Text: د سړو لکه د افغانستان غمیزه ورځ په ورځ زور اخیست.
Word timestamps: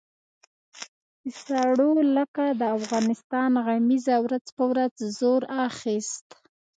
د 1.23 1.25
سړو 1.45 1.91
لکه 2.17 2.43
د 2.59 2.61
افغانستان 2.77 3.51
غمیزه 3.65 4.15
ورځ 4.25 4.45
په 4.57 4.63
ورځ 4.71 4.95
زور 5.19 5.41
اخیست. 5.67 6.27